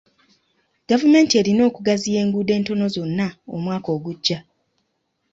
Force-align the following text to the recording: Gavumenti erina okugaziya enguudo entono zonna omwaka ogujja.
Gavumenti 0.89 1.33
erina 1.41 1.61
okugaziya 1.69 2.19
enguudo 2.23 2.51
entono 2.59 2.85
zonna 2.95 3.27
omwaka 3.55 3.89
ogujja. 3.97 4.39